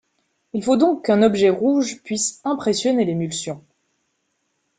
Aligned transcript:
Il 0.53 0.63
faut 0.63 0.77
donc 0.77 1.05
qu'un 1.05 1.21
objet 1.21 1.51
rouge 1.51 2.01
puisse 2.01 2.41
impressionner 2.43 3.05
l'émulsion. 3.05 3.63